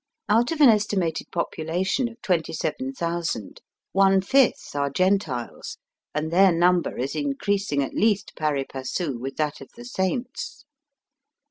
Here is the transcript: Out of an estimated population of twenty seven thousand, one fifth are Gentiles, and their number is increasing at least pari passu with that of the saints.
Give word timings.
Out 0.27 0.51
of 0.51 0.61
an 0.61 0.69
estimated 0.69 1.27
population 1.31 2.09
of 2.09 2.19
twenty 2.23 2.53
seven 2.53 2.91
thousand, 2.91 3.61
one 3.91 4.19
fifth 4.19 4.75
are 4.75 4.89
Gentiles, 4.89 5.77
and 6.15 6.31
their 6.31 6.51
number 6.51 6.97
is 6.97 7.13
increasing 7.15 7.83
at 7.83 7.93
least 7.93 8.31
pari 8.35 8.63
passu 8.65 9.19
with 9.19 9.35
that 9.37 9.61
of 9.61 9.69
the 9.75 9.85
saints. 9.85 10.65